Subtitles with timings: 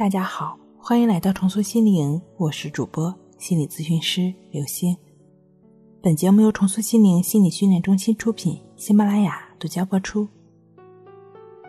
[0.00, 4.96] 大家好，欢迎来到重塑心灵，我是主播心理咨询师刘星。
[6.00, 10.26] 本节目由重塑心灵心理训练中心出品，喜马拉雅独家播出。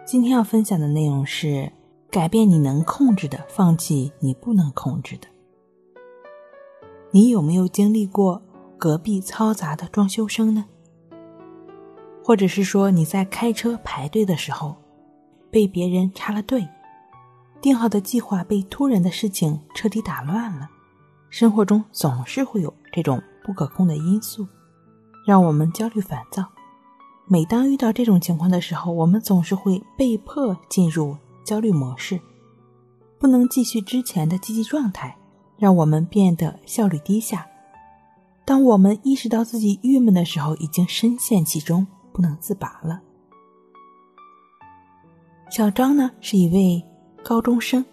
[0.05, 1.69] 今天要分享的内容是：
[2.09, 5.27] 改变你能控制的，放弃你不能控制的。
[7.11, 8.41] 你有没有经历过
[8.77, 10.63] 隔壁嘈杂的装修声呢？
[12.23, 14.77] 或者是说你在开车排队的时候，
[15.51, 16.65] 被别人插了队？
[17.61, 20.67] 定好的计划被突然的事情彻底打乱了，
[21.29, 24.47] 生活中总是会有这种不可控的因素，
[25.25, 26.43] 让我们焦虑烦躁。
[27.27, 31.15] 每当遇到这种情况的时候，我们总是会被迫进入
[31.45, 32.19] 焦虑模式，
[33.19, 35.15] 不能继续之前的积极状态，
[35.57, 37.45] 让我们变得效率低下。
[38.43, 43.01] 当我们意识到自己郁闷的时候，已经深陷其中，不能自拔了。
[45.51, 46.83] 小张呢，是一位。
[47.23, 47.83] 高中生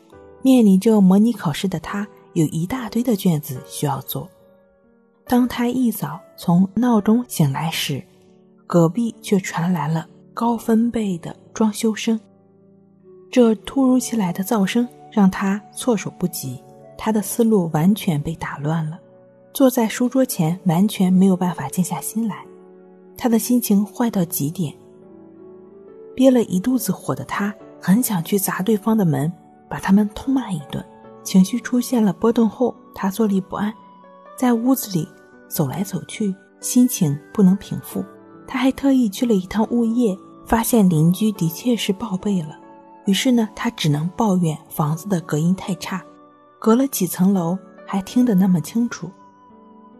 [0.42, 4.28] 面临着模拟考试的他，有一大堆的卷子需要做。
[5.27, 8.03] 当他一早从闹钟醒来时，
[8.66, 12.19] 隔壁却传来了高分贝的装修声。
[13.30, 16.62] 这突如其来的噪声让他措手不及，
[16.97, 18.98] 他的思路完全被打乱了。
[19.53, 22.44] 坐在书桌前，完全没有办法静下心来，
[23.16, 24.72] 他的心情坏到极点。
[26.14, 27.55] 憋了一肚子火的他。
[27.81, 29.33] 很想去砸对方的门，
[29.69, 30.84] 把他们痛骂一顿。
[31.23, 33.73] 情绪出现了波动后，他坐立不安，
[34.37, 35.07] 在屋子里
[35.48, 38.05] 走来走去，心情不能平复。
[38.47, 42.59] 他还特意去了一趟物业，发现邻居的确是报备了。
[43.05, 46.03] 于是呢，他只能抱怨房子的隔音太差，
[46.59, 49.11] 隔了几层楼还听得那么清楚。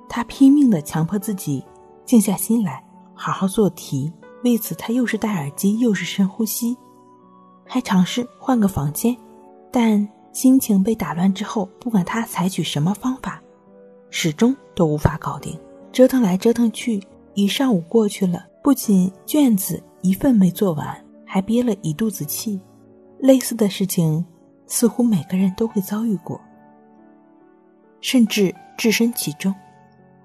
[0.09, 1.63] 他拼命地强迫自己
[2.07, 2.83] 静下心来，
[3.15, 4.11] 好好做题。
[4.45, 6.77] 为此，他又是戴耳机，又是深呼吸。
[7.69, 9.15] 还尝试换个房间，
[9.71, 13.41] 但心情被打乱之后，不管他采取什么方法，
[14.11, 15.57] 始终都无法搞定。
[15.93, 17.03] 折腾来折腾去，
[17.35, 22.59] 一上午过去了，不仅卷子一份没做完，还憋了一肚子气。
[23.19, 24.25] 类似的事情，
[24.67, 26.41] 似乎每个人都会遭遇过，
[28.01, 29.55] 甚至置身其中。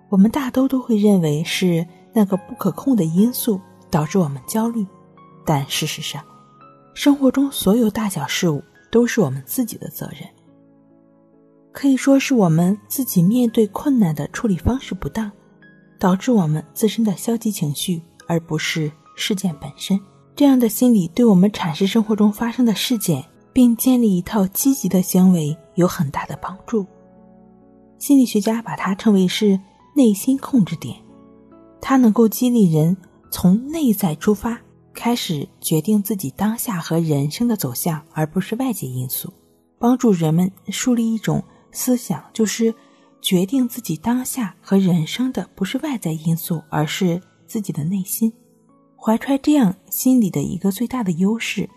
[0.10, 4.86] 我们大都都会认为是那个不可控的因素导致我们焦虑，
[5.46, 6.24] 但事实上。
[6.94, 10.30] 生活中所有大小事物都是我们自己的责任，
[11.72, 15.32] 可以说是我们自己面对困难的处理方式不当，
[16.00, 20.00] 导致我们自身的消极情绪，而不是事件本身。
[20.36, 26.86] 这样的心理对我们阐释生活中发生的事件，并建立一套积极的行为有很大的帮助。
[27.98, 29.60] 心理学家把它称为是
[29.96, 30.96] 内心控制点，
[31.82, 32.96] 它能够激励人
[33.32, 34.60] 从内在出发。
[34.94, 39.34] 开始决定自己当下和人生的走向，而不是外界因素，
[39.80, 42.74] 帮助人们树立一种思想，就是
[43.22, 48.32] 决定自己当下和人生的不是外在因素，而是自己的内心。
[48.96, 51.70] 怀揣这样心理的一个最大的优势，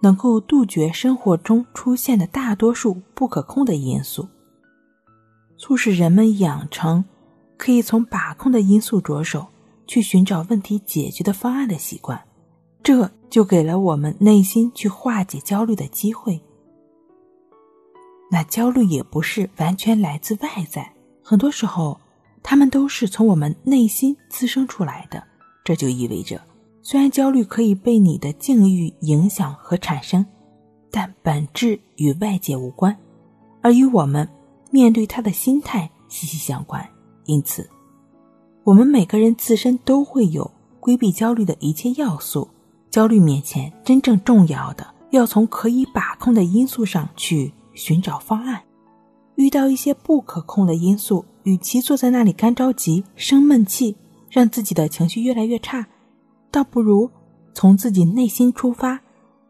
[0.00, 4.26] 能够杜绝生活中出现的大多数不可控的因素，
[5.56, 7.04] 促使人们养成
[7.56, 9.46] 可以从把控的因素着手
[9.86, 12.20] 去寻找问题解决的方案的习惯。
[12.82, 16.40] 这就给了我们内心去化解焦虑的机会。
[18.30, 20.92] 那焦虑也不是完全来自外在，
[21.22, 22.00] 很多时候，
[22.42, 25.22] 他们都是从我们内心滋生出来的。
[25.64, 26.40] 这就意味着，
[26.82, 30.24] 虽然焦虑可以被你的境遇影响和产生，
[30.90, 32.96] 但本质与外界无关，
[33.60, 34.28] 而与我们
[34.70, 36.84] 面对它的心态息息相关。
[37.26, 37.68] 因此，
[38.64, 40.50] 我们每个人自身都会有
[40.80, 42.48] 规避焦虑的一切要素。
[42.92, 48.62] 焦虑面前，真正重要的要从可以把控的因素上去寻找方案。
[49.36, 53.96] 遇到一些不可控的因素，与其坐在那里干着急、生闷气，
[54.28, 55.86] 让自己的情绪越来越差，
[56.50, 57.10] 倒不如
[57.54, 59.00] 从自己内心出发，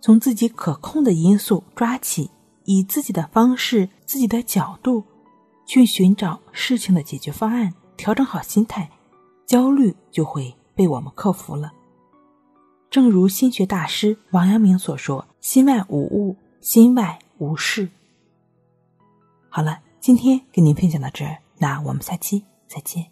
[0.01, 2.31] 从自己可控的因素抓起，
[2.65, 5.03] 以自己的方式、自己的角度
[5.67, 8.89] 去寻找事情的解决方案，调整好心态，
[9.45, 11.73] 焦虑就会被我们克服了。
[12.93, 17.89] 正如心学大师王阳明所说：“心外无物，心外无事。”
[19.49, 23.07] 好了，今天跟您分享到这儿，那我们下期再见。